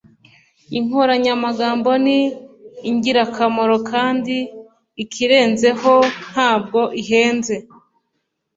inkoranyamagambo 0.79 1.91
ni 2.03 2.17
ingirakamaro 2.89 3.77
kandi, 3.91 4.35
ikirenzeho, 5.03 5.93
ntabwo 6.31 6.79
ihenze 7.01 7.55